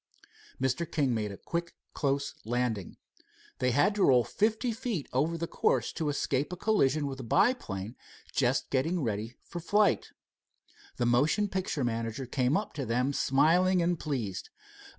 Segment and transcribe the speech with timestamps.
[0.59, 0.91] Mr.
[0.91, 2.97] King made a quick close landing.
[3.59, 7.23] They had to roll fifty feet over the course to escape a collision with a
[7.23, 7.95] biplane
[8.33, 10.07] just getting ready for a flight.
[10.97, 14.49] The motion picture manager came up to them smiling and pleased.